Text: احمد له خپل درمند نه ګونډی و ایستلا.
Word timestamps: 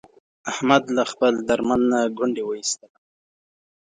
احمد 0.51 0.83
له 0.95 1.03
خپل 1.11 1.33
درمند 1.47 1.83
نه 1.91 1.99
ګونډی 2.17 2.43
و 2.45 2.51
ایستلا. 2.59 2.89